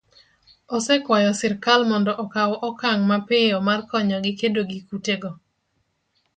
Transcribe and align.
osekwayo 0.75 1.31
sirkal 1.39 1.81
mondo 1.89 2.11
okaw 2.23 2.51
okang' 2.69 3.05
mapiyo 3.11 3.57
mar 3.67 3.79
konyogi 3.89 4.31
kedo 4.39 4.61
gi 4.69 4.79
kutego 4.87 5.29